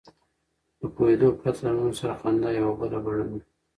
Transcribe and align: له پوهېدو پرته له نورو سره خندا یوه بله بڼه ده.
له 0.79 0.87
پوهېدو 0.95 1.29
پرته 1.39 1.61
له 1.65 1.71
نورو 1.77 1.93
سره 1.99 2.13
خندا 2.19 2.49
یوه 2.59 2.73
بله 2.81 2.97
بڼه 3.05 3.25
ده. 3.29 3.37